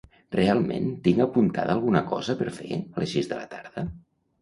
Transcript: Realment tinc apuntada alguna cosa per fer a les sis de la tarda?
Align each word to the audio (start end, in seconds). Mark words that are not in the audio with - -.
Realment 0.37 0.87
tinc 1.09 1.21
apuntada 1.27 1.75
alguna 1.79 2.03
cosa 2.09 2.39
per 2.43 2.51
fer 2.59 2.83
a 2.83 3.07
les 3.07 3.17
sis 3.19 3.33
de 3.33 3.43
la 3.43 3.49
tarda? 3.57 3.91